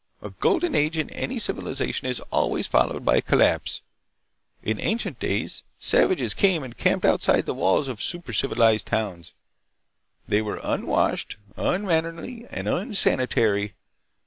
[0.23, 3.83] A Golden Age in any civilization is always followed by collapse.
[4.63, 9.35] In ancient days savages came and camped outside the walls of super civilized towns.
[10.27, 13.75] They were unwashed, unmannerly, and unsanitary.